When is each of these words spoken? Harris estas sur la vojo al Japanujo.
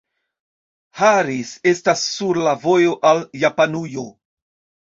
Harris 0.99 1.51
estas 1.73 2.07
sur 2.15 2.39
la 2.47 2.57
vojo 2.65 2.97
al 3.11 3.23
Japanujo. 3.45 4.09